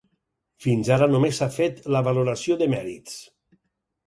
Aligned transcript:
Fins 0.65 0.87
ara 0.95 1.07
només 1.11 1.41
s’ha 1.41 1.49
fet 1.57 1.83
la 1.97 2.01
valoració 2.09 2.59
de 2.63 2.71
mèrits. 2.77 3.21